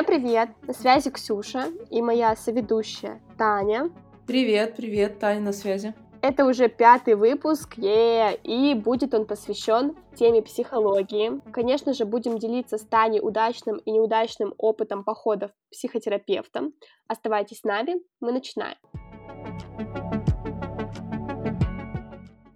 [0.00, 0.48] Всем привет!
[0.62, 3.90] На связи Ксюша и моя соведущая Таня.
[4.26, 5.92] Привет, привет, Таня на связи.
[6.22, 11.42] Это уже пятый выпуск, е и будет он посвящен теме психологии.
[11.52, 16.72] Конечно же, будем делиться с Таней удачным и неудачным опытом походов к психотерапевтам.
[17.06, 18.78] Оставайтесь с нами, мы начинаем.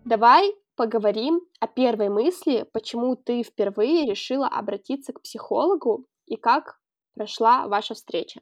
[0.06, 6.78] Давай поговорим о первой мысли, почему ты впервые решила обратиться к психологу и как
[7.14, 8.40] прошла ваша встреча.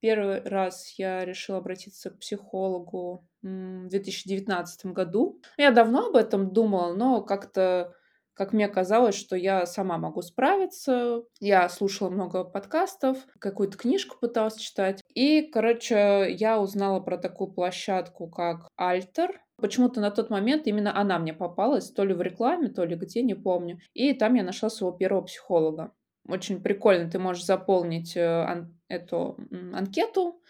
[0.00, 5.40] Первый раз я решила обратиться к психологу в 2019 году.
[5.56, 7.94] Я давно об этом думала, но как-то,
[8.34, 11.22] как мне казалось, что я сама могу справиться.
[11.38, 15.00] Я слушала много подкастов, какую-то книжку пыталась читать.
[15.14, 19.40] И, короче, я узнала про такую площадку, как Альтер.
[19.56, 23.22] Почему-то на тот момент именно она мне попалась, то ли в рекламе, то ли где,
[23.22, 23.78] не помню.
[23.94, 25.92] И там я нашла своего первого психолога.
[26.28, 29.36] Очень прикольно, ты можешь заполнить э, эту
[29.72, 30.40] анкету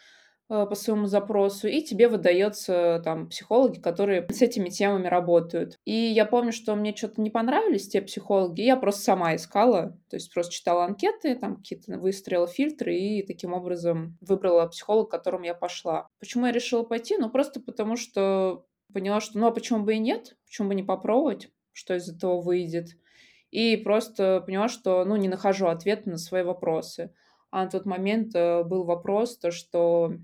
[0.51, 5.79] э, по своему запросу, и тебе выдается там психологи, которые с этими темами работают.
[5.87, 10.17] И я помню, что мне что-то не понравились те психологи, я просто сама искала, то
[10.17, 15.45] есть просто читала анкеты, там какие-то выстроила фильтры и таким образом выбрала психолога, к которому
[15.45, 16.07] я пошла.
[16.19, 17.17] Почему я решила пойти?
[17.17, 20.36] Ну, просто потому что поняла, что ну а почему бы и нет?
[20.45, 22.91] Почему бы не попробовать, что из этого выйдет?
[23.53, 27.14] И просто поняла, что ну, не нахожу ответа на свои вопросы.
[27.50, 30.14] А на тот момент э, был вопрос, то, что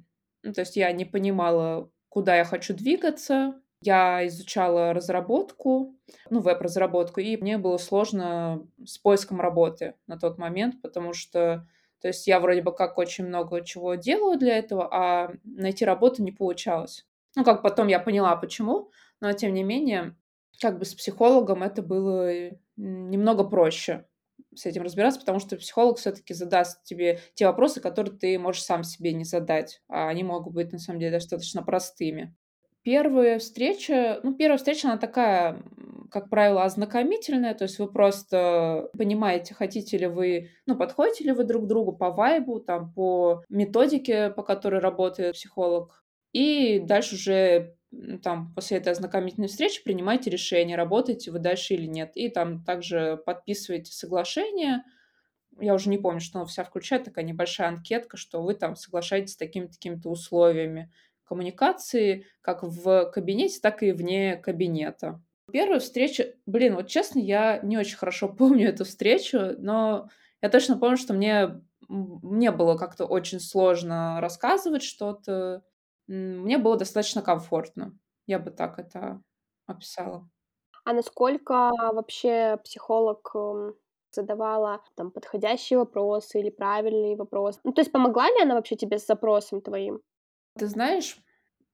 [0.42, 3.54] ну, то есть я не понимала, куда я хочу двигаться.
[3.82, 5.94] Я изучала разработку,
[6.30, 11.68] ну, веб-разработку, и мне было сложно с поиском работы на тот момент, потому что
[12.00, 16.22] то есть я вроде бы как очень много чего делаю для этого, а найти работу
[16.22, 17.06] не получалось.
[17.36, 18.90] Ну, как потом я поняла, почему,
[19.20, 20.16] но тем не менее,
[20.60, 24.06] как бы с психологом это было немного проще
[24.54, 28.84] с этим разбираться, потому что психолог все-таки задаст тебе те вопросы, которые ты можешь сам
[28.84, 32.34] себе не задать, а они могут быть на самом деле достаточно простыми.
[32.82, 35.62] Первая встреча, ну, первая встреча, она такая,
[36.10, 41.44] как правило, ознакомительная, то есть вы просто понимаете, хотите ли вы, ну, подходите ли вы
[41.44, 47.77] друг другу по вайбу, там, по методике, по которой работает психолог, и дальше уже
[48.22, 52.12] там после этой ознакомительной встречи принимайте решение, работаете вы дальше или нет.
[52.16, 54.84] И там также подписываете соглашение.
[55.58, 59.32] Я уже не помню, что оно вся включает, такая небольшая анкетка, что вы там соглашаетесь
[59.32, 60.92] с такими-такими-то условиями
[61.24, 65.20] коммуникации, как в кабинете, так и вне кабинета.
[65.50, 70.08] Первая встреча, блин, вот честно, я не очень хорошо помню эту встречу, но
[70.42, 75.62] я точно помню, что мне, мне было как-то очень сложно рассказывать что-то,
[76.08, 77.98] мне было достаточно комфортно.
[78.26, 79.22] Я бы так это
[79.66, 80.28] описала.
[80.84, 83.76] А насколько вообще психолог эм,
[84.10, 87.60] задавала там подходящие вопросы или правильные вопросы?
[87.64, 90.00] Ну, то есть помогла ли она вообще тебе с запросом твоим?
[90.58, 91.18] Ты знаешь,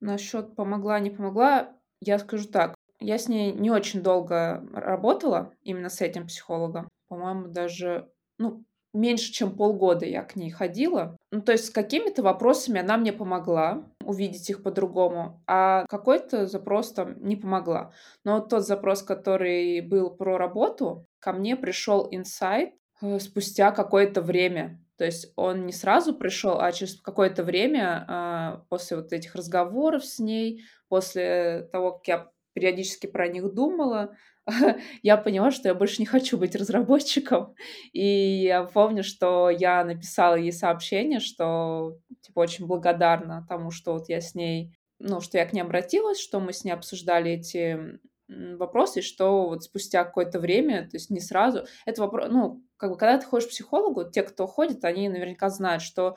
[0.00, 2.74] насчет помогла, не помогла, я скажу так.
[3.00, 6.88] Я с ней не очень долго работала, именно с этим психологом.
[7.08, 11.16] По-моему, даже, ну, меньше, чем полгода я к ней ходила.
[11.30, 16.92] Ну, то есть с какими-то вопросами она мне помогла увидеть их по-другому, а какой-то запрос
[16.92, 17.92] там не помогла.
[18.24, 24.22] Но вот тот запрос, который был про работу, ко мне пришел инсайт э, спустя какое-то
[24.22, 24.80] время.
[24.96, 30.04] То есть он не сразу пришел, а через какое-то время а, после вот этих разговоров
[30.04, 34.16] с ней, после того, как я периодически про них думала,
[35.02, 37.54] я поняла, что я больше не хочу быть разработчиком.
[37.92, 44.08] И я помню, что я написала ей сообщение, что типа очень благодарна тому, что вот
[44.08, 47.98] я с ней, ну, что я к ней обратилась, что мы с ней обсуждали эти
[48.28, 52.90] вопросы, и что вот спустя какое-то время, то есть не сразу, это вопрос, ну, как
[52.90, 56.16] бы, когда ты ходишь к психологу, те, кто ходит, они наверняка знают, что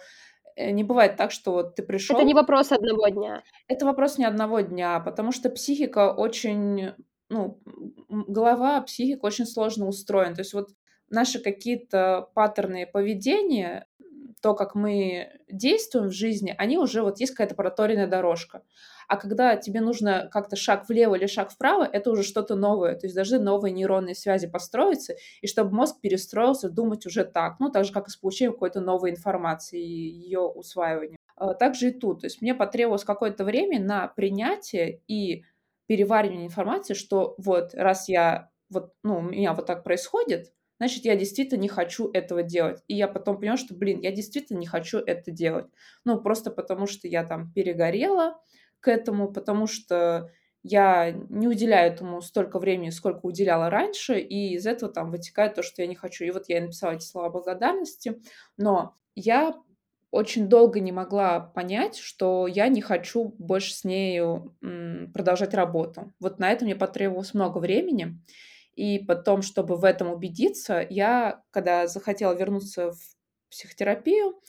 [0.56, 2.16] э, не бывает так, что вот ты пришел.
[2.16, 3.44] Это не вопрос одного дня.
[3.68, 6.94] Это вопрос не одного дня, потому что психика очень
[7.30, 7.60] ну,
[8.10, 10.36] голова, психика очень сложно устроена.
[10.36, 10.70] То есть вот
[11.10, 13.88] наши какие-то паттерны поведения,
[14.42, 18.64] то, как мы действуем в жизни, они уже вот есть какая-то проторенная дорожка.
[19.08, 22.96] А когда тебе нужно как-то шаг влево или шаг вправо, это уже что-то новое.
[22.96, 27.60] То есть должны новые нейронные связи построиться, и чтобы мозг перестроился думать уже так.
[27.60, 31.18] Ну, так же, как и с получением какой-то новой информации и ее усваиванием.
[31.36, 32.22] А также и тут.
[32.22, 35.44] То есть мне потребовалось какое-то время на принятие и
[35.88, 41.16] переваривание информации, что вот раз я вот, ну, у меня вот так происходит, значит, я
[41.16, 42.82] действительно не хочу этого делать.
[42.88, 45.68] И я потом поняла, что, блин, я действительно не хочу это делать.
[46.06, 48.40] Ну, просто потому что я там перегорела
[48.80, 50.30] к этому, потому что
[50.64, 55.64] я не уделяю этому столько времени, сколько уделяла раньше, и из этого там вытекает то,
[55.64, 56.26] что я не хочу.
[56.26, 58.22] И вот я написала эти слова благодарности,
[58.58, 59.56] но я
[60.12, 64.56] очень долго не могла понять, что я не хочу больше с нею
[65.14, 66.14] продолжать работу.
[66.20, 68.20] Вот на это мне потребовалось много времени.
[68.76, 73.00] И потом, чтобы в этом убедиться, я, когда захотела вернуться в
[73.50, 74.40] психотерапию,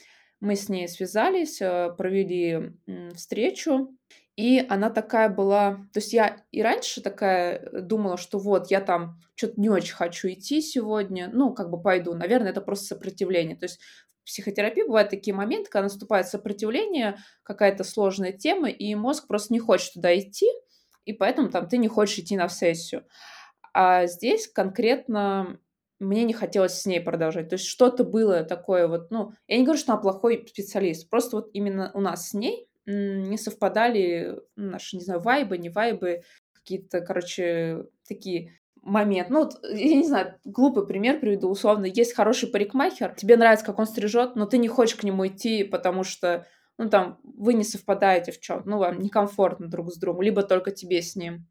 [0.40, 2.72] мы с ней связались, э, провели
[3.14, 3.96] встречу,
[4.36, 5.78] и она такая была...
[5.92, 9.94] То есть я и раньше такая э, думала, что вот, я там что-то не очень
[9.94, 12.14] хочу идти сегодня, ну, как бы пойду.
[12.14, 13.56] Наверное, это просто сопротивление.
[13.56, 13.80] То есть
[14.28, 19.94] психотерапии бывают такие моменты, когда наступает сопротивление, какая-то сложная тема, и мозг просто не хочет
[19.94, 20.46] туда идти,
[21.04, 23.04] и поэтому там ты не хочешь идти на сессию.
[23.72, 25.58] А здесь конкретно
[25.98, 27.48] мне не хотелось с ней продолжать.
[27.48, 31.36] То есть что-то было такое вот, ну, я не говорю, что она плохой специалист, просто
[31.36, 36.22] вот именно у нас с ней не совпадали наши, не знаю, вайбы, не вайбы,
[36.52, 38.52] какие-то, короче, такие
[38.88, 39.32] моменты.
[39.32, 41.86] Ну, вот, я не знаю, глупый пример приведу, условно.
[41.86, 45.64] Есть хороший парикмахер, тебе нравится, как он стрижет, но ты не хочешь к нему идти,
[45.64, 46.46] потому что,
[46.78, 50.70] ну, там, вы не совпадаете в чем ну, вам некомфортно друг с другом, либо только
[50.70, 51.46] тебе с ним.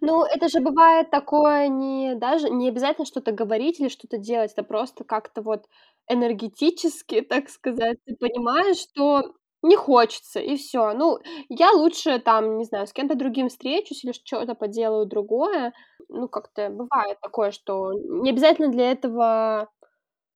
[0.00, 4.62] Ну, это же бывает такое не даже не обязательно что-то говорить или что-то делать, это
[4.62, 5.66] просто как-то вот
[6.08, 9.34] энергетически, так сказать, ты понимаешь, что
[9.66, 10.92] не хочется, и все.
[10.94, 11.18] Ну,
[11.48, 15.72] я лучше там, не знаю, с кем-то другим встречусь или что-то поделаю другое.
[16.08, 19.68] Ну, как-то бывает такое, что не обязательно для этого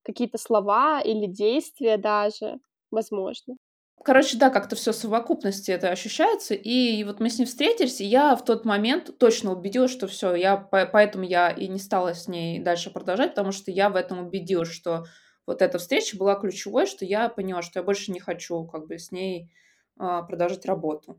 [0.02, 2.60] какие-то слова или действия даже,
[2.90, 3.56] возможно.
[4.02, 6.54] Короче, да, как-то все в совокупности это ощущается.
[6.54, 10.34] И вот мы с ней встретились, и я в тот момент точно убедилась, что все,
[10.34, 14.26] я поэтому я и не стала с ней дальше продолжать, потому что я в этом
[14.26, 15.04] убедилась, что
[15.46, 18.98] вот эта встреча была ключевой, что я поняла, что я больше не хочу как бы
[18.98, 19.50] с ней
[19.98, 21.19] а, продолжать работу.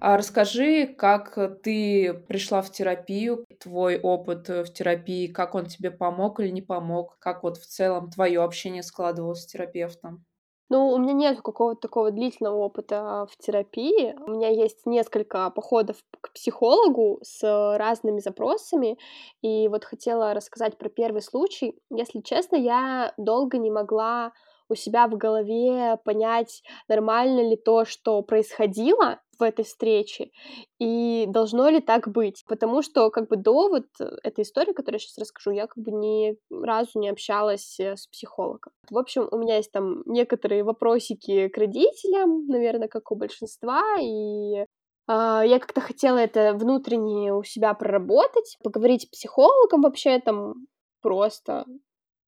[0.00, 6.38] А расскажи, как ты пришла в терапию, твой опыт в терапии, как он тебе помог
[6.38, 10.24] или не помог, как вот в целом твое общение складывалось с терапевтом?
[10.68, 14.16] Ну, у меня нет какого-то такого длительного опыта в терапии.
[14.26, 18.98] У меня есть несколько походов к психологу с разными запросами.
[19.42, 21.78] И вот хотела рассказать про первый случай.
[21.90, 24.32] Если честно, я долго не могла
[24.68, 30.30] у себя в голове понять, нормально ли то, что происходило в этой встрече,
[30.78, 32.44] и должно ли так быть.
[32.46, 33.86] Потому что как бы до вот
[34.22, 38.06] этой истории, которую я сейчас расскажу, я как бы ни разу не общалась э, с
[38.06, 38.72] психологом.
[38.90, 44.66] В общем, у меня есть там некоторые вопросики к родителям, наверное, как у большинства, и
[45.08, 50.66] Uh, я как-то хотела это внутренне у себя проработать, поговорить с психологом вообще там
[51.00, 51.64] просто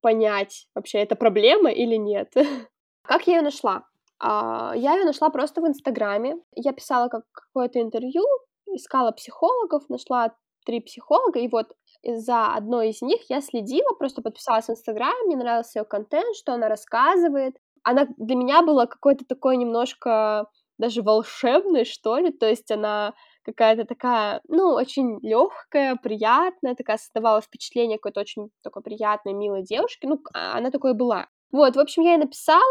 [0.01, 2.31] понять, вообще это проблема или нет.
[3.03, 3.83] Как я ее нашла?
[4.19, 6.37] А, я ее нашла просто в Инстаграме.
[6.55, 8.23] Я писала как какое-то интервью,
[8.67, 10.35] искала психологов, нашла
[10.65, 11.67] три психолога, и вот
[12.03, 16.53] за одной из них я следила, просто подписалась в Инстаграме, мне нравился ее контент, что
[16.53, 17.55] она рассказывает.
[17.83, 23.13] Она для меня была какой-то такой немножко даже волшебной, что ли, то есть она
[23.43, 30.05] какая-то такая, ну, очень легкая, приятная, такая создавала впечатление какой-то очень такой приятной, милой девушки.
[30.05, 31.27] Ну, а, она такой была.
[31.51, 32.61] Вот, в общем, я ей написала,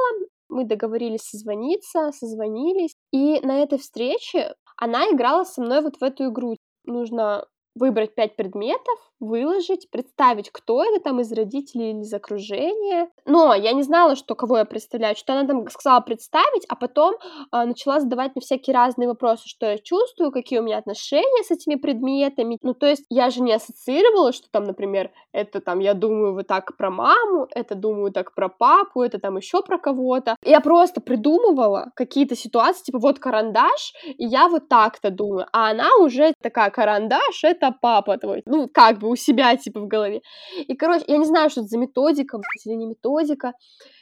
[0.48, 6.30] мы договорились созвониться, созвонились, и на этой встрече она играла со мной вот в эту
[6.30, 6.56] игру.
[6.84, 7.46] Нужно
[7.78, 13.08] выбрать пять предметов, выложить, представить, кто это там из родителей или из окружения.
[13.24, 17.14] Но я не знала, что кого я представляю, что она там сказала представить, а потом
[17.14, 21.50] э, начала задавать мне всякие разные вопросы, что я чувствую, какие у меня отношения с
[21.50, 22.58] этими предметами.
[22.62, 26.46] Ну, то есть я же не ассоциировала, что там, например, это там я думаю вот
[26.46, 30.36] так про маму, это думаю так про папу, это там еще про кого-то.
[30.44, 35.96] Я просто придумывала какие-то ситуации, типа вот карандаш, и я вот так-то думаю, а она
[35.96, 38.42] уже такая карандаш, это папа твой.
[38.46, 40.22] Ну, как бы у себя, типа, в голове.
[40.56, 43.52] И, короче, я не знаю, что это за методика, или не методика.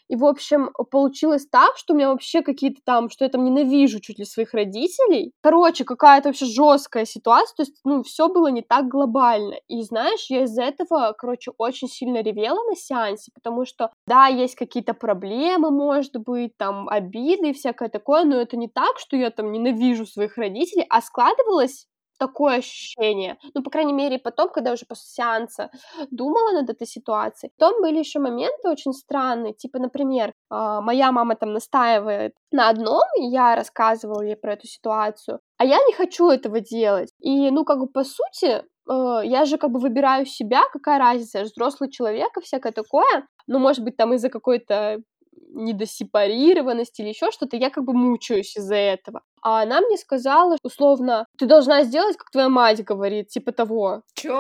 [0.09, 4.01] И, в общем, получилось так, что у меня вообще какие-то там, что я там ненавижу
[4.01, 5.33] чуть ли своих родителей.
[5.43, 9.57] Короче, какая-то вообще жесткая ситуация, то есть, ну, все было не так глобально.
[9.69, 14.55] И, знаешь, я из-за этого, короче, очень сильно ревела на сеансе, потому что, да, есть
[14.55, 19.31] какие-то проблемы, может быть, там, обиды и всякое такое, но это не так, что я
[19.31, 21.87] там ненавижу своих родителей, а складывалось
[22.19, 23.37] такое ощущение.
[23.55, 25.71] Ну, по крайней мере, потом, когда уже после сеанса
[26.11, 27.53] думала над этой ситуацией.
[27.59, 33.03] Потом были еще моменты очень странные, типа, например, а, моя мама там настаивает на одном,
[33.19, 37.11] и я рассказывала ей про эту ситуацию, а я не хочу этого делать.
[37.21, 41.39] И, ну, как бы, по сути, э, я же как бы выбираю себя, какая разница,
[41.39, 44.99] я же взрослый человек и всякое такое, ну, может быть, там из-за какой-то
[45.55, 49.23] недосепарированности или еще что-то, я как бы мучаюсь из-за этого.
[49.47, 54.03] А она мне сказала, условно, ты должна сделать, как твоя мать говорит, типа того.
[54.15, 54.33] Чё?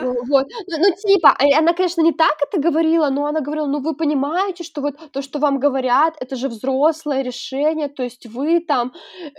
[0.00, 0.46] Ну, вот.
[0.66, 3.94] Ну, ну, типа, а, она, конечно, не так это говорила, но она говорила, ну, вы
[3.94, 8.92] понимаете, что вот то, что вам говорят, это же взрослое решение, то есть вы там,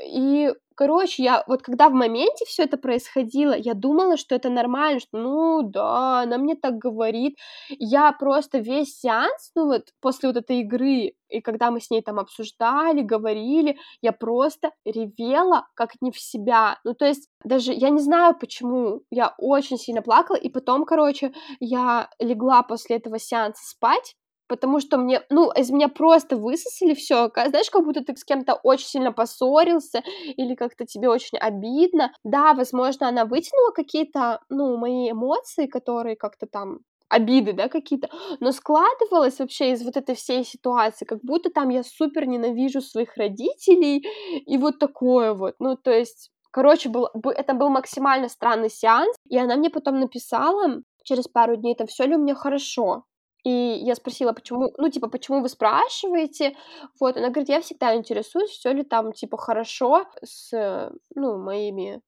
[0.08, 5.00] и Короче, я вот когда в моменте все это происходило, я думала, что это нормально,
[5.00, 7.38] что ну да, она мне так говорит.
[7.70, 12.02] Я просто весь сеанс, ну вот после вот этой игры, и когда мы с ней
[12.02, 16.78] там обсуждали, говорили, я просто ревела как не в себя.
[16.84, 21.32] Ну то есть даже я не знаю почему, я очень сильно плакала, и потом, короче,
[21.62, 24.16] я легла после этого сеанса спать,
[24.48, 28.56] потому что мне, ну, из меня просто высосали все, знаешь, как будто ты с кем-то
[28.64, 30.04] очень сильно поссорился
[30.38, 32.12] или как-то тебе очень обидно.
[32.24, 38.10] Да, возможно, она вытянула какие-то, ну, мои эмоции, которые как-то там обиды, да, какие-то,
[38.40, 43.16] но складывалось вообще из вот этой всей ситуации, как будто там я супер ненавижу своих
[43.16, 44.06] родителей
[44.46, 49.38] и вот такое вот, ну, то есть Короче, был, это был максимально странный сеанс, и
[49.38, 53.04] она мне потом написала через пару дней, там, все ли у меня хорошо.
[53.46, 56.58] И я спросила, почему, ну, типа, почему вы спрашиваете?
[57.00, 62.02] Вот, она говорит, я всегда интересуюсь, все ли там, типа, хорошо с, ну, моими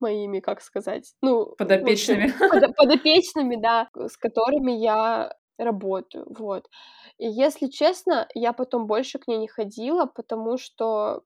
[0.00, 1.54] моими, как сказать, ну...
[1.56, 2.32] Подопечными.
[2.38, 6.68] Под, подопечными, да, с которыми я работаю, вот.
[7.18, 11.22] И если честно, я потом больше к ней не ходила, потому что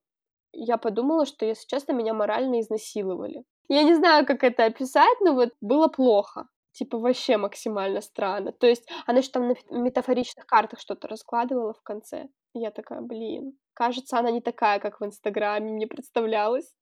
[0.52, 3.44] я подумала, что, если честно, меня морально изнасиловали.
[3.68, 8.52] Я не знаю, как это описать, но вот было плохо типа вообще максимально странно.
[8.52, 12.28] То есть она еще там на метафоричных картах что-то раскладывала в конце.
[12.54, 16.74] Я такая, блин, кажется, она не такая, как в Инстаграме мне представлялась.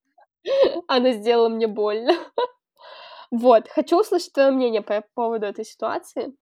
[0.89, 2.13] Она сделала мне больно.
[3.31, 6.35] Вот, хочу услышать твое мнение по поводу этой ситуации.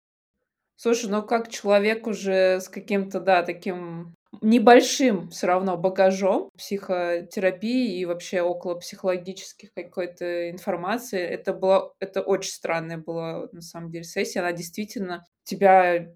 [0.76, 8.04] Слушай, ну как человек уже с каким-то, да, таким небольшим все равно багажом психотерапии и
[8.04, 11.20] вообще около психологических какой-то информации.
[11.20, 14.40] Это было, это очень странная была на самом деле сессия.
[14.40, 16.08] Она действительно тебя,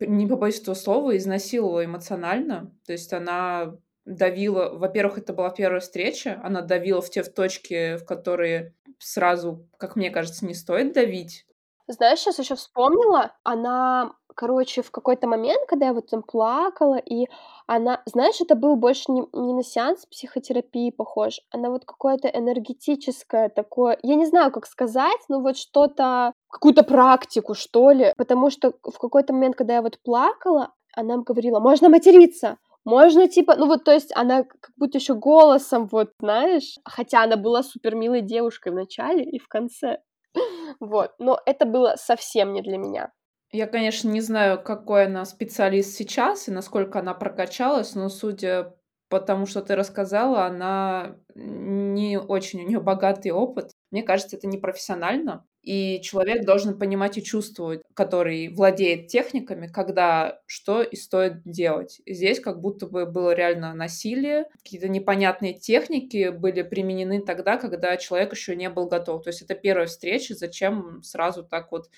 [0.00, 2.72] не побоюсь этого слова, изнасиловала эмоционально.
[2.86, 7.96] То есть она давила, во-первых, это была первая встреча, она давила в те в точки,
[7.96, 11.46] в которые сразу, как мне кажется, не стоит давить.
[11.86, 17.26] Знаешь, сейчас еще вспомнила, она, короче, в какой-то момент, когда я вот там плакала, и
[17.66, 23.48] она, знаешь, это был больше не, не на сеанс психотерапии похож, она вот какое-то энергетическое
[23.48, 28.74] такое, я не знаю, как сказать, но вот что-то, какую-то практику, что ли, потому что
[28.84, 33.82] в какой-то момент, когда я вот плакала, она говорила, можно материться, можно, типа, ну вот,
[33.82, 38.70] то есть она как будто еще голосом, вот, знаешь, хотя она была супер милой девушкой
[38.70, 39.98] в начале и в конце.
[40.80, 43.10] Вот, но это было совсем не для меня.
[43.50, 48.74] Я, конечно, не знаю, какой она специалист сейчас и насколько она прокачалась, но судя
[49.08, 53.70] по тому, что ты рассказала, она не очень, у нее богатый опыт.
[53.90, 55.46] Мне кажется, это непрофессионально.
[55.62, 62.00] И человек должен понимать и чувствовать, который владеет техниками, когда что и стоит делать.
[62.06, 68.32] Здесь как будто бы было реально насилие, какие-то непонятные техники были применены тогда, когда человек
[68.32, 69.22] еще не был готов.
[69.24, 71.88] То есть это первая встреча, зачем сразу так вот,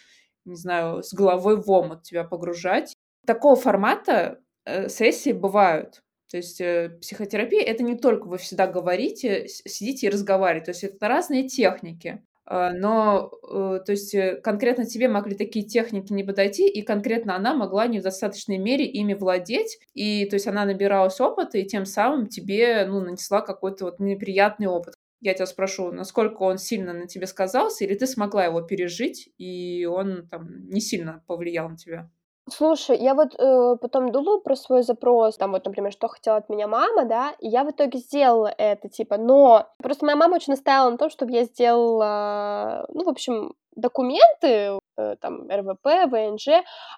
[0.44, 2.94] не знаю, с головой в омут тебя погружать.
[3.26, 6.02] Такого формата э, сессии бывают.
[6.30, 10.66] То есть э, психотерапия это не только вы всегда говорите, сидите и разговариваете.
[10.66, 12.22] То есть это разные техники.
[12.50, 17.36] А, но, э, то есть, э, конкретно тебе могли такие техники не подойти, и конкретно
[17.36, 21.64] она могла не в достаточной мере ими владеть, и, то есть, она набиралась опыта, и
[21.64, 24.94] тем самым тебе, ну, нанесла какой-то вот неприятный опыт.
[25.20, 29.84] Я тебя спрошу, насколько он сильно на тебе сказался, или ты смогла его пережить, и
[29.84, 32.10] он там не сильно повлиял на тебя?
[32.48, 36.48] Слушай, я вот э, потом думала про свой запрос, там вот, например, что хотела от
[36.48, 40.52] меня мама, да, и я в итоге сделала это, типа, но просто моя мама очень
[40.52, 46.48] настаивала на том, чтобы я сделала, ну, в общем, документы, э, там, РВП, ВНЖ,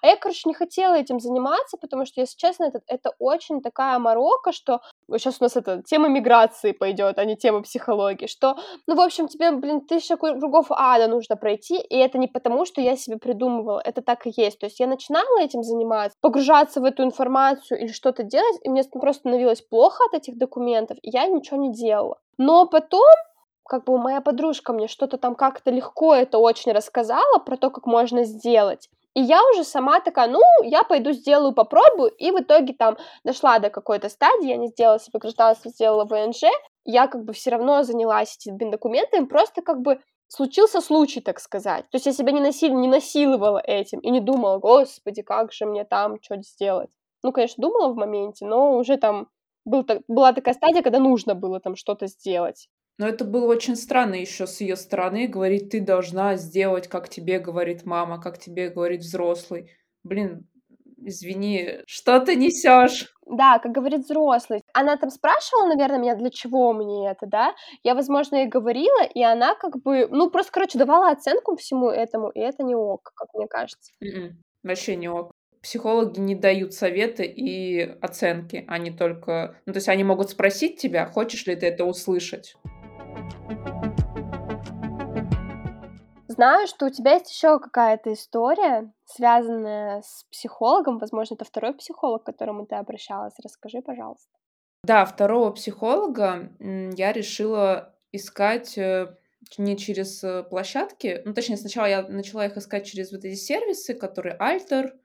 [0.01, 3.99] а я, короче, не хотела этим заниматься, потому что, если честно, это, это очень такая
[3.99, 8.95] морока, что сейчас у нас это тема миграции пойдет, а не тема психологии, что, ну,
[8.95, 12.95] в общем, тебе, блин, тысяча кругов ада нужно пройти, и это не потому, что я
[12.95, 17.03] себе придумывала, это так и есть, то есть я начинала этим заниматься, погружаться в эту
[17.03, 21.57] информацию или что-то делать, и мне просто становилось плохо от этих документов, и я ничего
[21.57, 22.17] не делала.
[22.37, 23.03] Но потом
[23.65, 27.85] как бы моя подружка мне что-то там как-то легко это очень рассказала про то, как
[27.85, 28.89] можно сделать.
[29.13, 33.59] И я уже сама такая, ну, я пойду сделаю, попробую, и в итоге там дошла
[33.59, 36.45] до какой-то стадии, я не сделала себе гражданство, сделала ВНЖ,
[36.83, 41.83] я как бы все равно занялась этими документами, просто как бы случился случай, так сказать.
[41.91, 42.73] То есть я себя не, насил...
[42.73, 46.89] не насиловала этим и не думала, господи, как же мне там что сделать.
[47.21, 49.29] Ну, конечно, думала в моменте, но уже там
[49.63, 52.67] был, была такая стадия, когда нужно было там что-то сделать.
[52.97, 57.39] Но это было очень странно еще с ее стороны, говорить, ты должна сделать, как тебе
[57.39, 59.71] говорит мама, как тебе говорит взрослый.
[60.03, 60.47] Блин,
[60.97, 63.13] извини, что ты несешь?
[63.25, 64.61] Да, как говорит взрослый.
[64.73, 67.55] Она там спрашивала, наверное, меня, для чего мне это, да?
[67.83, 72.29] Я, возможно, ей говорила, и она как бы, ну, просто, короче, давала оценку всему этому,
[72.29, 73.91] и это не ок, как мне кажется.
[74.03, 75.31] Mm-mm, м-м, вообще не ок.
[75.61, 79.57] Психологи не дают советы и оценки, они только...
[79.65, 82.55] Ну, то есть они могут спросить тебя, хочешь ли ты это услышать.
[86.27, 90.97] Знаю, что у тебя есть еще какая-то история, связанная с психологом.
[90.97, 93.33] Возможно, это второй психолог, к которому ты обращалась.
[93.43, 94.31] Расскажи, пожалуйста.
[94.83, 99.15] Да, второго психолога я решила искать э,
[99.57, 101.21] не через э, площадки.
[101.23, 104.95] Ну, точнее, сначала я начала их искать через вот эти сервисы, которые Альтер,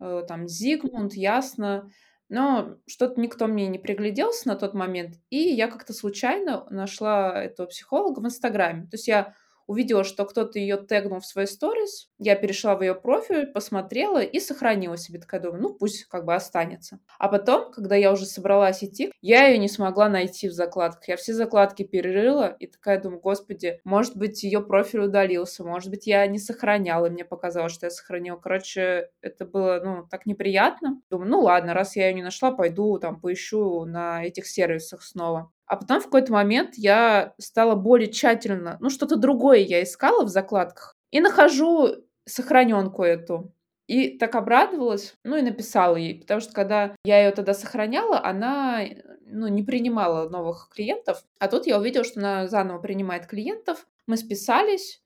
[0.00, 1.90] э, там, Зигмунд, Ясно.
[2.32, 5.16] Но что-то никто мне не пригляделся на тот момент.
[5.28, 8.84] И я как-то случайно нашла этого психолога в Инстаграме.
[8.84, 9.34] То есть я
[9.72, 14.38] увидела, что кто-то ее тегнул в свой сторис, я перешла в ее профиль, посмотрела и
[14.38, 15.18] сохранила себе.
[15.18, 17.00] Такая думаю, ну пусть как бы останется.
[17.18, 21.08] А потом, когда я уже собралась идти, я ее не смогла найти в закладках.
[21.08, 26.06] Я все закладки перерыла и такая думаю, господи, может быть ее профиль удалился, может быть
[26.06, 28.36] я не сохраняла, и мне показалось, что я сохранила.
[28.36, 31.00] Короче, это было, ну, так неприятно.
[31.10, 35.50] Думаю, ну ладно, раз я ее не нашла, пойду там поищу на этих сервисах снова.
[35.66, 40.28] А потом в какой-то момент я стала более тщательно, ну, что-то другое я искала в
[40.28, 43.52] закладках, и нахожу сохраненку эту.
[43.88, 48.80] И так обрадовалась, ну и написала ей, потому что когда я ее тогда сохраняла, она
[49.26, 54.16] ну, не принимала новых клиентов, а тут я увидела, что она заново принимает клиентов, мы
[54.16, 55.01] списались,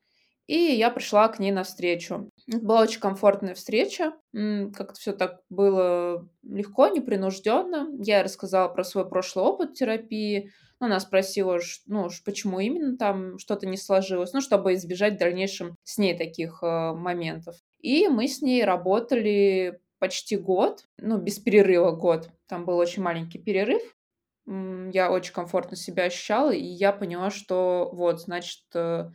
[0.46, 2.30] и я пришла к ней навстречу.
[2.46, 4.12] Это была очень комфортная встреча.
[4.32, 7.88] Как-то все так было легко, непринужденно.
[7.98, 10.52] Я рассказала про свой прошлый опыт терапии.
[10.78, 15.98] Она спросила, ну, почему именно там что-то не сложилось, ну, чтобы избежать в дальнейшем с
[15.98, 17.56] ней таких э, моментов.
[17.80, 22.28] И мы с ней работали почти год, ну, без перерыва год.
[22.46, 23.82] Там был очень маленький перерыв.
[24.46, 29.10] Я очень комфортно себя ощущала, и я поняла, что вот, значит, э,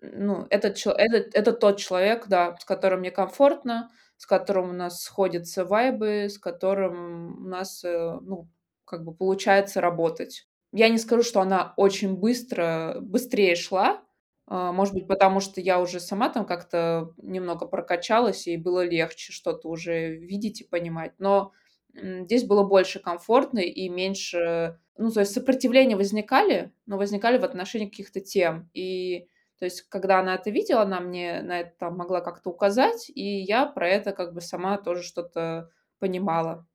[0.00, 5.02] ну, этот, это, это тот человек, да, с которым мне комфортно, с которым у нас
[5.02, 8.48] сходятся вайбы, с которым у нас, э, ну,
[8.84, 10.46] как бы получается работать.
[10.72, 14.02] Я не скажу, что она очень быстро, быстрее шла,
[14.46, 19.32] а, может быть, потому что я уже сама там как-то немного прокачалась, и было легче
[19.32, 21.12] что-то уже видеть и понимать.
[21.18, 21.52] Но
[21.94, 24.78] здесь было больше комфортно и меньше...
[24.96, 28.70] Ну, то есть сопротивления возникали, но возникали в отношении каких-то тем.
[28.74, 29.28] И
[29.64, 33.64] то есть, когда она это видела, она мне на это могла как-то указать, и я
[33.64, 36.66] про это как бы сама тоже что-то понимала.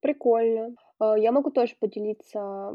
[0.00, 0.74] Прикольно.
[0.98, 2.72] А, я могу тоже поделиться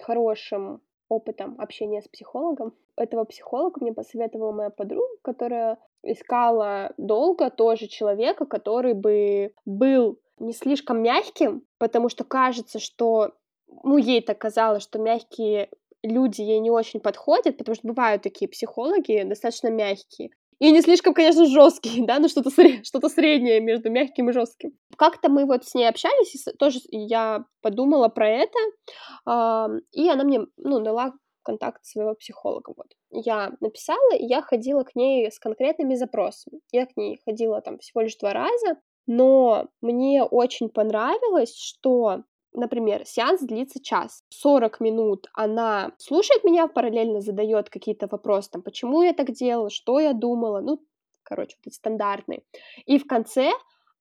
[0.00, 0.80] хорошим
[1.10, 2.72] опытом общения с психологом.
[2.96, 10.54] Этого психолога мне посоветовала моя подруга, которая искала долго тоже человека, который бы был не
[10.54, 13.32] слишком мягким, потому что кажется, что
[13.84, 15.68] ну, ей так казалось, что мягкие
[16.02, 20.30] люди ей не очень подходят, потому что бывают такие психологи достаточно мягкие.
[20.58, 22.50] И не слишком, конечно, жесткие, да, но что-то
[22.84, 24.72] что среднее между мягким и жестким.
[24.96, 28.58] Как-то мы вот с ней общались, и тоже я подумала про это,
[29.26, 32.74] э, и она мне, ну, дала контакт своего психолога.
[32.76, 32.86] Вот.
[33.10, 36.60] Я написала, и я ходила к ней с конкретными запросами.
[36.70, 42.22] Я к ней ходила там всего лишь два раза, но мне очень понравилось, что
[42.54, 49.02] например, сеанс длится час, 40 минут она слушает меня, параллельно задает какие-то вопросы, там, почему
[49.02, 50.80] я так делала, что я думала, ну,
[51.22, 52.42] короче, вот эти стандартные.
[52.86, 53.52] И в конце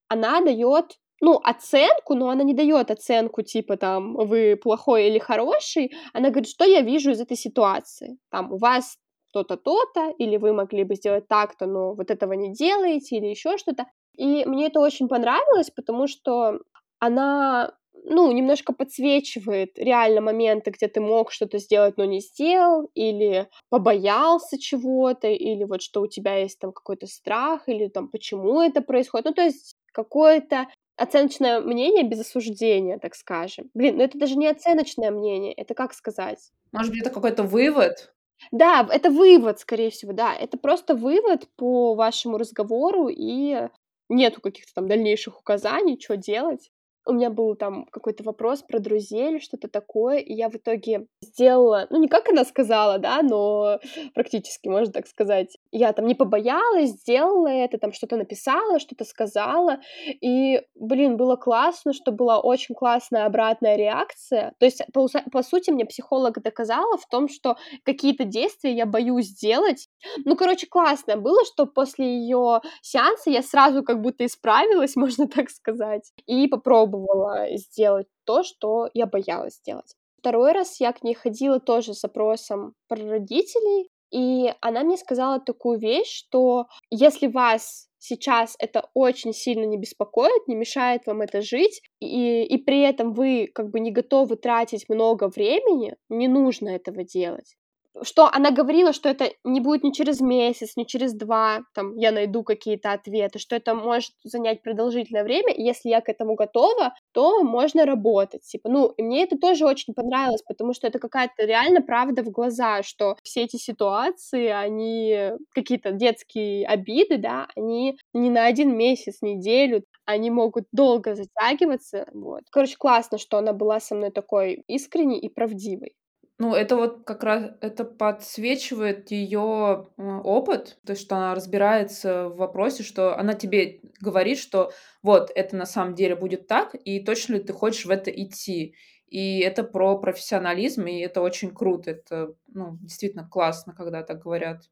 [0.07, 5.91] она дает ну, оценку, но она не дает оценку, типа, там, вы плохой или хороший,
[6.13, 8.97] она говорит, что я вижу из этой ситуации, там, у вас
[9.31, 13.57] то-то, то-то, или вы могли бы сделать так-то, но вот этого не делаете, или еще
[13.57, 13.85] что-то.
[14.17, 16.59] И мне это очень понравилось, потому что
[16.99, 17.71] она
[18.03, 24.59] ну, немножко подсвечивает реально моменты, где ты мог что-то сделать, но не сделал, или побоялся
[24.59, 29.25] чего-то, или вот что у тебя есть там какой-то страх, или там почему это происходит.
[29.25, 33.69] Ну, то есть какое-то оценочное мнение без осуждения, так скажем.
[33.73, 36.51] Блин, ну это даже не оценочное мнение, это как сказать?
[36.71, 38.13] Может быть, это какой-то вывод?
[38.51, 40.35] Да, это вывод, скорее всего, да.
[40.35, 43.67] Это просто вывод по вашему разговору, и
[44.09, 46.71] нету каких-то там дальнейших указаний, что делать
[47.05, 51.07] у меня был там какой-то вопрос про друзей или что-то такое, и я в итоге
[51.21, 53.79] сделала, ну, не как она сказала, да, но
[54.13, 55.57] практически, можно так сказать.
[55.71, 59.79] Я там не побоялась, сделала это, там что-то написала, что-то сказала,
[60.21, 64.53] и, блин, было классно, что была очень классная обратная реакция.
[64.59, 69.27] То есть, по, по сути, мне психолог доказала в том, что какие-то действия я боюсь
[69.27, 69.87] сделать.
[70.25, 75.49] Ну, короче, классно было, что после ее сеанса я сразу как будто исправилась, можно так
[75.49, 79.95] сказать, и попробовала сделать то, что я боялась сделать.
[80.21, 85.39] Второй раз я к ней ходила тоже с запросом про родителей, и она мне сказала
[85.39, 91.41] такую вещь, что если вас сейчас это очень сильно не беспокоит, не мешает вам это
[91.41, 96.69] жить, и, и при этом вы как бы не готовы тратить много времени, не нужно
[96.69, 97.55] этого делать
[98.03, 102.11] что она говорила, что это не будет ни через месяц, ни через два, там, я
[102.11, 106.93] найду какие-то ответы, что это может занять продолжительное время, и если я к этому готова,
[107.13, 111.45] то можно работать, типа, ну, и мне это тоже очень понравилось, потому что это какая-то
[111.45, 118.29] реально правда в глаза, что все эти ситуации, они какие-то детские обиды, да, они не
[118.29, 122.41] на один месяц, неделю, они могут долго затягиваться, вот.
[122.51, 125.93] Короче, классно, что она была со мной такой искренней и правдивой.
[126.41, 132.37] Ну, это вот как раз это подсвечивает ее опыт, то есть что она разбирается в
[132.37, 134.71] вопросе, что она тебе говорит, что
[135.03, 138.73] вот это на самом деле будет так, и точно ли ты хочешь в это идти.
[139.07, 141.91] И это про профессионализм, и это очень круто.
[141.91, 144.63] Это ну, действительно классно, когда так говорят.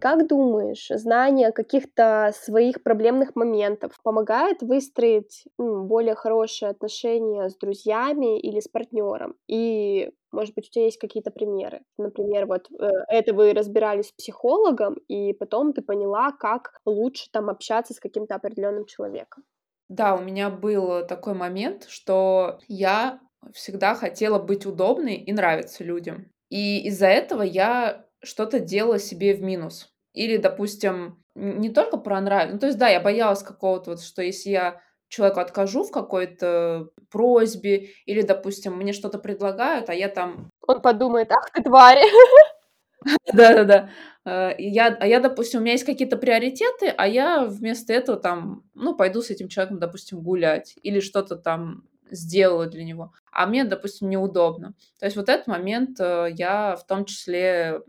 [0.00, 8.40] Как думаешь, знание каких-то своих проблемных моментов помогает выстроить ну, более хорошие отношения с друзьями
[8.40, 9.36] или с партнером?
[9.46, 11.82] И, может быть, у тебя есть какие-то примеры?
[11.98, 17.50] Например, вот э, это вы разбирались с психологом, и потом ты поняла, как лучше там
[17.50, 19.44] общаться с каким-то определенным человеком.
[19.90, 23.20] Да, у меня был такой момент, что я
[23.52, 26.30] всегда хотела быть удобной и нравиться людям.
[26.48, 29.92] И из-за этого я что-то делала себе в минус.
[30.12, 32.54] Или, допустим, не только про нравится.
[32.54, 36.88] Ну, то есть, да, я боялась какого-то вот, что если я человеку откажу в какой-то
[37.10, 40.50] просьбе, или, допустим, мне что-то предлагают, а я там...
[40.66, 41.98] Он подумает, ах ты тварь!
[43.32, 43.90] Да-да-да.
[44.24, 48.62] Э, я, а я, допустим, у меня есть какие-то приоритеты, а я вместо этого там,
[48.74, 53.64] ну, пойду с этим человеком, допустим, гулять или что-то там сделала для него, а мне,
[53.64, 54.74] допустим, неудобно.
[54.98, 57.80] То есть вот этот момент э, я в том числе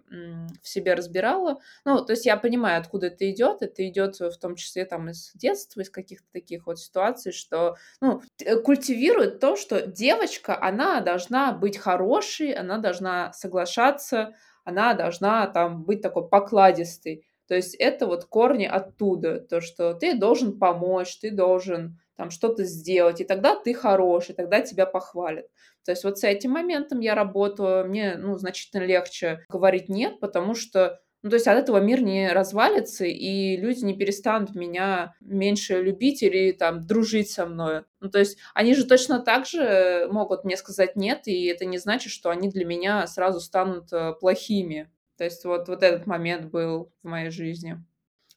[0.62, 1.60] в себе разбирала.
[1.86, 3.62] Ну, то есть я понимаю, откуда это идет.
[3.62, 8.21] Это идет в том числе там из детства, из каких-то таких вот ситуаций, что ну,
[8.43, 15.84] э, культивирует то, что девочка, она должна быть хорошей, она должна соглашаться, она должна там
[15.84, 17.25] быть такой покладистой.
[17.47, 22.63] То есть это вот корни оттуда, то, что ты должен помочь, ты должен там что-то
[22.63, 25.47] сделать, и тогда ты хороший, тогда тебя похвалят.
[25.86, 30.54] То есть вот с этим моментом я работаю, мне ну, значительно легче говорить нет, потому
[30.54, 35.80] что ну, то есть от этого мир не развалится, и люди не перестанут меня меньше
[35.80, 37.84] любить или там дружить со мной.
[38.00, 41.78] Ну, то есть они же точно так же могут мне сказать нет, и это не
[41.78, 44.89] значит, что они для меня сразу станут э, плохими.
[45.17, 47.78] То есть вот, вот этот момент был в моей жизни.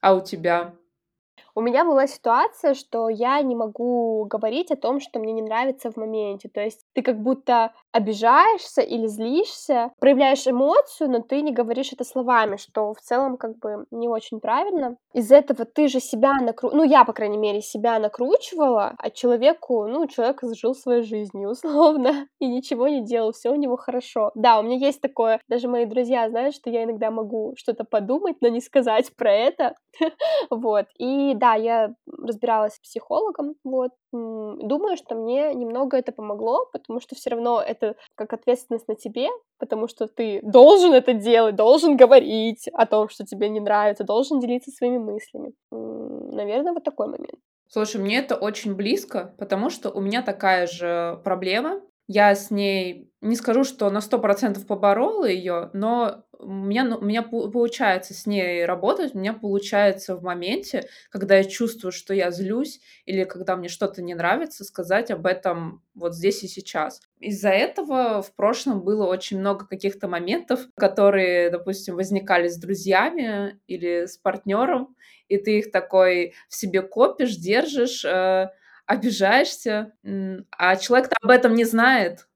[0.01, 0.75] А у тебя?
[1.57, 5.89] У меня была ситуация, что я не могу говорить о том, что мне не нравится
[5.89, 6.49] в моменте.
[6.49, 12.03] То есть ты как будто обижаешься или злишься, проявляешь эмоцию, но ты не говоришь это
[12.03, 14.97] словами, что в целом как бы не очень правильно.
[15.13, 16.71] Из этого ты же себя накру...
[16.73, 22.27] Ну, я, по крайней мере, себя накручивала, а человеку, ну, человек жил своей жизнью, условно,
[22.39, 24.31] и ничего не делал, все у него хорошо.
[24.35, 28.35] Да, у меня есть такое, даже мои друзья знают, что я иногда могу что-то подумать,
[28.41, 29.75] но не сказать про это,
[30.49, 30.87] вот.
[30.97, 33.91] И да, я разбиралась с психологом, вот.
[34.11, 39.27] Думаю, что мне немного это помогло, потому что все равно это как ответственность на тебе,
[39.59, 44.39] потому что ты должен это делать, должен говорить о том, что тебе не нравится, должен
[44.39, 45.53] делиться своими мыслями.
[45.71, 47.39] Наверное, вот такой момент.
[47.67, 51.81] Слушай, мне это очень близко, потому что у меня такая же проблема.
[52.07, 56.97] Я с ней не скажу, что на сто процентов поборола ее, но у меня, ну,
[56.97, 62.13] у меня получается с ней работать, у меня получается в моменте, когда я чувствую, что
[62.13, 67.01] я злюсь, или когда мне что-то не нравится, сказать об этом вот здесь и сейчас.
[67.19, 74.05] Из-за этого в прошлом было очень много каких-то моментов, которые, допустим, возникали с друзьями или
[74.05, 74.95] с партнером,
[75.27, 78.49] и ты их такой в себе копишь, держишь, э,
[78.85, 79.93] обижаешься,
[80.51, 82.27] а человек об этом не знает,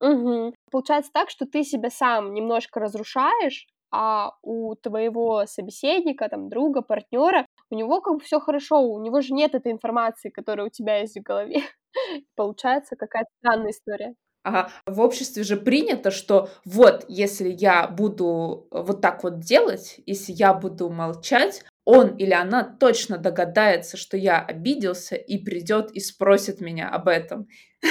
[0.00, 0.54] Мгм.
[0.70, 7.46] Получается так, что ты себя сам немножко разрушаешь, а у твоего собеседника, там, друга, партнера,
[7.70, 10.98] у него как бы все хорошо, у него же нет этой информации, которая у тебя
[10.98, 11.62] есть в голове.
[12.36, 14.14] Получается какая-то странная история.
[14.44, 14.70] Ага.
[14.86, 20.54] В обществе же принято, что вот, если я буду вот так вот делать, если я
[20.54, 26.90] буду молчать, он или она точно догадается, что я обиделся и придет и спросит меня
[26.90, 27.48] об этом.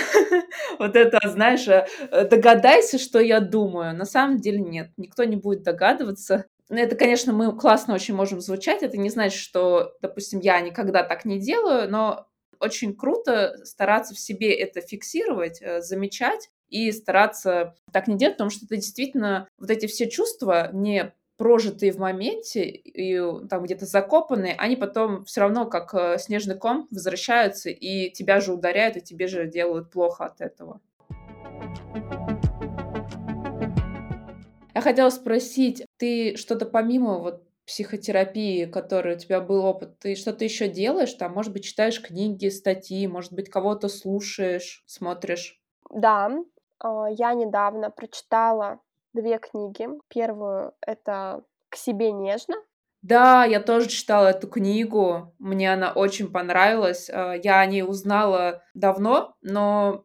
[0.77, 1.87] Вот это, знаешь, э,
[2.29, 3.95] догадайся, что я думаю.
[3.95, 6.45] На самом деле нет, никто не будет догадываться.
[6.69, 8.83] Ну, это, конечно, мы классно очень можем звучать.
[8.83, 12.27] Это не значит, что, допустим, я никогда так не делаю, но
[12.59, 18.51] очень круто стараться в себе это фиксировать, э, замечать и стараться так не делать, потому
[18.51, 24.55] что это действительно вот эти все чувства не прожитые в моменте и там где-то закопанные,
[24.57, 29.27] они потом все равно как э, снежный ком возвращаются и тебя же ударяют, и тебе
[29.27, 30.81] же делают плохо от этого.
[34.73, 40.43] Я хотела спросить, ты что-то помимо вот психотерапии, которой у тебя был опыт, ты что-то
[40.43, 41.13] еще делаешь?
[41.13, 45.61] Там, может быть, читаешь книги, статьи, может быть, кого-то слушаешь, смотришь?
[45.89, 46.31] Да,
[46.79, 48.79] а, я недавно прочитала
[49.17, 49.87] две книги.
[50.07, 52.55] Первую— это «К себе нежно».
[53.03, 57.09] Да, я тоже читала эту книгу, мне она очень понравилась.
[57.09, 60.03] А, я о ней узнала давно, но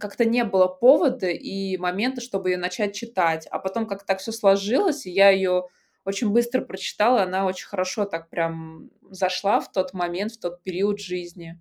[0.00, 3.46] как-то не было повода и момента, чтобы ее начать читать.
[3.50, 5.68] А потом как-то так все сложилось, и я ее
[6.04, 10.98] очень быстро прочитала, она очень хорошо так прям зашла в тот момент, в тот период
[10.98, 11.60] жизни.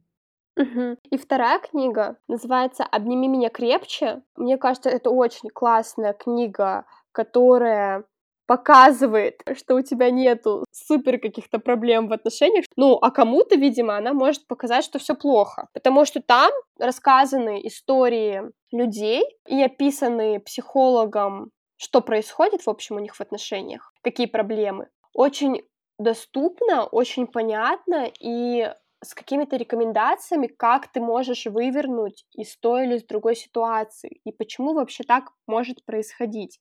[0.60, 0.98] Мгм.
[1.10, 4.22] И вторая книга называется «Обними меня крепче».
[4.36, 8.04] Мне кажется, это очень классная книга, которая
[8.46, 12.66] показывает, что у тебя нету супер каких-то проблем в отношениях.
[12.76, 15.68] Ну, а кому-то, видимо, она может показать, что все плохо.
[15.74, 18.42] Потому что там рассказаны истории
[18.72, 24.90] людей и описаны психологом, что происходит, в общем, у них в отношениях, какие проблемы.
[25.14, 25.62] Очень
[26.00, 33.04] доступно, очень понятно и с какими-то рекомендациями, как ты можешь вывернуть из той или с
[33.04, 36.60] другой ситуации, и почему вообще так может происходить.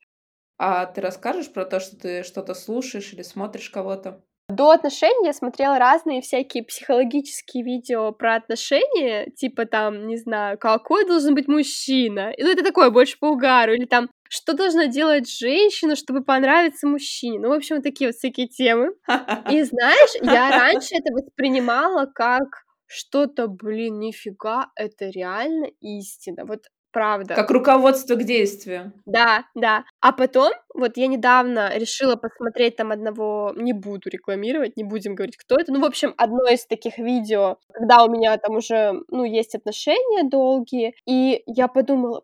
[0.59, 4.23] А ты расскажешь про то, что ты что-то слушаешь или смотришь кого-то?
[4.49, 11.07] До отношений я смотрела разные всякие психологические видео про отношения, типа там, не знаю, какой
[11.07, 15.97] должен быть мужчина, ну это такое больше по угару, или там, что должна делать женщина,
[15.97, 18.93] чтобы понравиться мужчине, ну, в общем, такие вот всякие темы.
[19.51, 26.45] И знаешь, я раньше это воспринимала как что-то, блин, нифига, это реально истина.
[26.47, 27.35] Вот правда.
[27.35, 28.93] Как руководство к действию.
[29.07, 29.85] Да, да.
[30.01, 35.37] А потом, вот я недавно решила посмотреть там одного, не буду рекламировать, не будем говорить,
[35.37, 39.25] кто это, ну, в общем, одно из таких видео, когда у меня там уже, ну,
[39.25, 42.23] есть отношения долгие, и я подумала,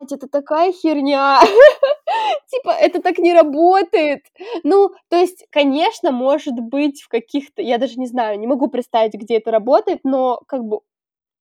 [0.00, 1.40] это такая херня,
[2.50, 4.22] типа, это так не работает.
[4.62, 9.14] Ну, то есть, конечно, может быть в каких-то, я даже не знаю, не могу представить,
[9.14, 10.80] где это работает, но как бы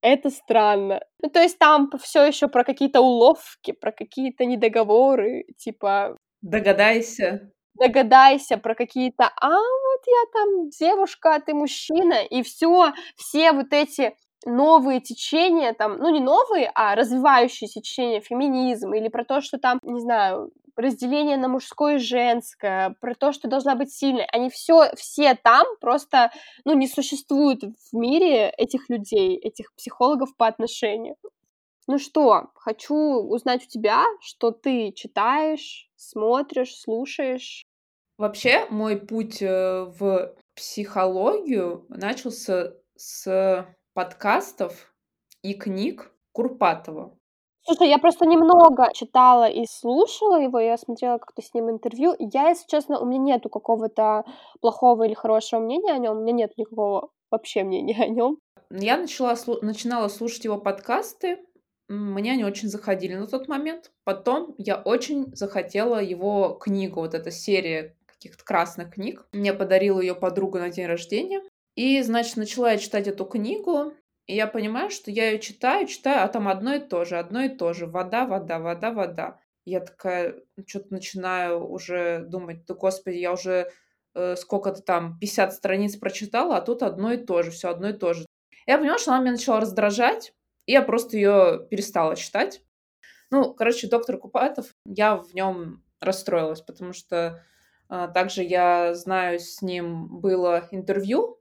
[0.05, 1.01] это странно.
[1.21, 6.17] Ну, то есть там все еще про какие-то уловки, про какие-то недоговоры, типа...
[6.41, 7.51] Догадайся.
[7.73, 13.73] Догадайся про какие-то, а вот я там девушка, а ты мужчина, и все, все вот
[13.73, 14.15] эти
[14.45, 19.79] новые течения, там, ну не новые, а развивающиеся течения, феминизм, или про то, что там,
[19.83, 24.91] не знаю, разделение на мужское и женское, про то, что должна быть сильной, они все,
[24.95, 26.31] все там просто,
[26.65, 31.15] ну, не существуют в мире этих людей, этих психологов по отношению.
[31.88, 37.63] Ну что, хочу узнать у тебя, что ты читаешь, смотришь, слушаешь.
[38.17, 44.93] Вообще, мой путь э, в психологию начался с подкастов
[45.43, 47.17] и книг Курпатова.
[47.65, 52.15] Слушай, я просто немного читала и слушала его, я смотрела как-то с ним интервью.
[52.19, 54.23] Я, если честно, у меня нету какого-то
[54.62, 58.38] плохого или хорошего мнения о нем, у меня нет никакого вообще мнения о нем.
[58.69, 61.39] Я начала, начинала слушать его подкасты,
[61.88, 63.91] мне они очень заходили на тот момент.
[64.04, 69.28] Потом я очень захотела его книгу, вот эта серия каких-то красных книг.
[69.34, 71.41] Мне подарила ее подруга на день рождения.
[71.75, 73.93] И, значит, начала я читать эту книгу,
[74.27, 77.43] и я понимаю, что я ее читаю, читаю, а там одно и то же, одно
[77.43, 77.85] и то же.
[77.85, 79.39] Вода, вода, вода, вода.
[79.65, 80.35] Я такая
[80.65, 83.71] что-то начинаю уже думать, да господи, я уже
[84.15, 87.93] э, сколько-то там, 50 страниц прочитала, а тут одно и то же, все одно и
[87.93, 88.25] то же.
[88.65, 90.33] Я поняла, что она меня начала раздражать,
[90.65, 92.61] и я просто ее перестала читать.
[93.29, 97.43] Ну, короче, доктор Купатов, я в нем расстроилась, потому что
[97.89, 101.39] э, также я знаю, с ним было интервью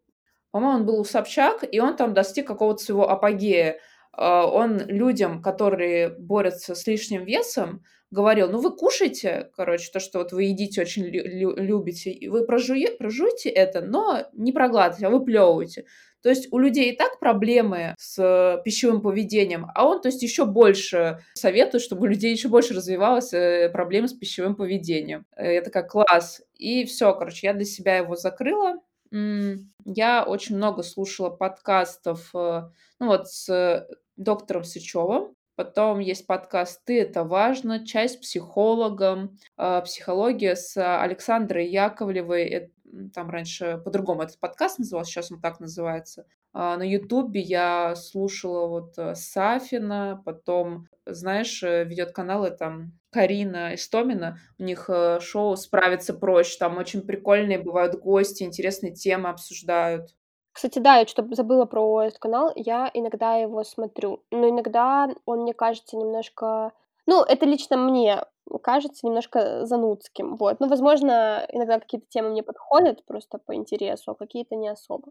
[0.54, 3.80] по-моему, он был у Собчак, и он там достиг какого-то своего апогея.
[4.12, 10.20] А, он людям, которые борются с лишним весом, говорил, ну вы кушайте, короче, то, что
[10.20, 15.10] вот вы едите очень лю- любите, и вы прожуе, прожуйте это, но не проглатывайте, а
[15.10, 15.86] вы плевываете.
[16.22, 20.44] То есть у людей и так проблемы с пищевым поведением, а он, то есть, еще
[20.44, 25.26] больше советует, чтобы у людей еще больше развивалась э, проблема с пищевым поведением.
[25.36, 26.42] Я такая, класс.
[26.56, 28.80] И все, короче, я для себя его закрыла.
[29.84, 32.62] Я очень много слушала подкастов, э,
[32.98, 35.36] ну вот с доктором Сычевым.
[35.56, 42.72] Потом есть подкаст «Ты– это важно», часть психологом, э, психология с Александрой Яковлевой.
[43.14, 46.26] Там раньше по-другому этот подкаст назывался, сейчас он так называется.
[46.56, 54.38] А на Ютубе я слушала вот э, Сафина, потом, знаешь, ведет каналы там Карина Истомина,
[54.60, 60.14] у них э, шоу «Справиться проще», там очень прикольные бывают гости, интересные темы обсуждают.
[60.52, 65.40] Кстати, да, я что-то забыла про этот канал, я иногда его смотрю, но иногда он
[65.40, 66.70] мне кажется немножко...
[67.06, 68.24] Ну, это лично мне
[68.62, 70.60] кажется немножко занудским, вот.
[70.60, 75.10] Ну, возможно, иногда какие-то темы мне подходят просто по интересу, а какие-то не особо.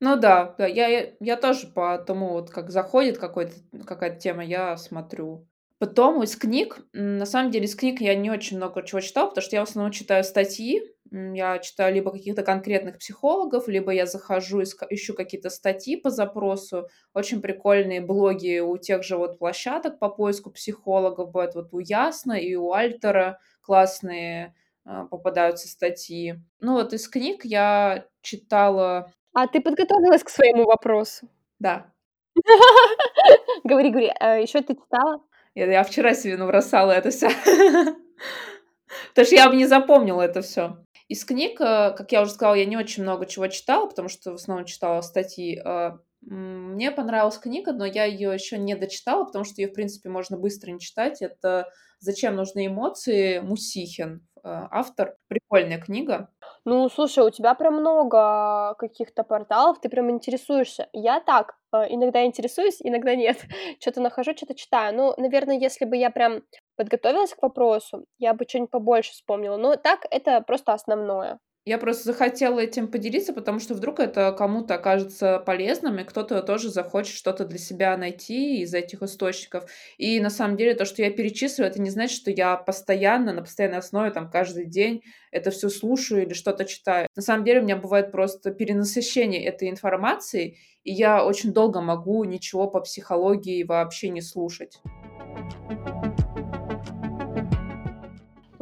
[0.00, 3.52] Ну да, да, я, я тоже по тому, вот как заходит какой-то,
[3.86, 5.46] какая-то тема, я смотрю.
[5.78, 9.42] Потом из книг, на самом деле из книг я не очень много чего читала, потому
[9.42, 14.62] что я в основном читаю статьи, я читаю либо каких-то конкретных психологов, либо я захожу,
[14.62, 20.50] ищу какие-то статьи по запросу, очень прикольные блоги у тех же вот площадок по поиску
[20.50, 26.36] психологов, бывает вот у Ясна и у Альтера классные а, попадаются статьи.
[26.60, 29.12] Ну вот из книг я читала...
[29.32, 31.28] А ты подготовилась к своему вопросу?
[31.58, 31.92] Да.
[33.64, 34.12] Говори, говори.
[34.18, 35.22] А Еще ты читала?
[35.54, 37.28] Я, вчера себе набросала это все.
[39.10, 40.78] Потому что я бы не запомнила это все.
[41.08, 44.32] Из книг, э, как я уже сказала, я не очень много чего читала, потому что
[44.32, 45.60] в основном читала статьи.
[45.64, 50.08] Э, мне понравилась книга, но я ее еще не дочитала, потому что ее, в принципе,
[50.08, 51.20] можно быстро не читать.
[51.20, 55.16] Это «Зачем нужны эмоции?» Мусихин, автор.
[55.28, 56.28] Прикольная книга.
[56.64, 60.88] Ну, слушай, у тебя прям много каких-то порталов, ты прям интересуешься.
[60.92, 63.38] Я так, э, иногда интересуюсь, иногда нет.
[63.80, 64.94] Что-то нахожу, что-то читаю.
[64.96, 66.42] Ну, наверное, если бы я прям
[66.76, 69.56] подготовилась к вопросу, я бы что-нибудь побольше вспомнила.
[69.56, 71.38] Но так это просто основное.
[71.66, 76.70] Я просто захотела этим поделиться, потому что вдруг это кому-то окажется полезным, и кто-то тоже
[76.70, 79.70] захочет что-то для себя найти из этих источников.
[79.98, 83.42] И на самом деле то, что я перечисываю, это не значит, что я постоянно, на
[83.42, 87.06] постоянной основе, там, каждый день это все слушаю или что-то читаю.
[87.14, 92.24] На самом деле у меня бывает просто перенасыщение этой информации, и я очень долго могу
[92.24, 94.80] ничего по психологии вообще не слушать.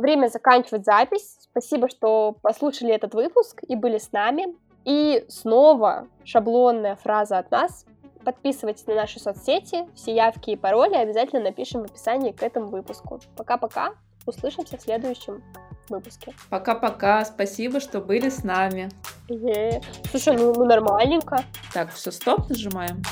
[0.08, 1.36] Время заканчивать запись.
[1.50, 4.56] Спасибо, что послушали этот выпуск и были с нами.
[4.86, 7.84] И снова шаблонная фраза от нас.
[8.24, 9.86] Подписывайтесь на наши соцсети.
[9.94, 13.20] Все явки и пароли обязательно напишем в описании к этому выпуску.
[13.36, 13.90] Пока-пока.
[14.24, 15.44] Услышимся в следующем
[15.90, 16.32] выпуске.
[16.48, 17.26] Пока-пока.
[17.26, 18.88] Спасибо, что были с нами.
[19.28, 19.82] Е-е.
[20.10, 21.44] Слушай, ну, ну нормальненько.
[21.74, 23.02] Так, все, стоп нажимаем.